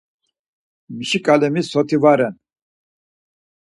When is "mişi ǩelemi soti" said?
0.95-1.97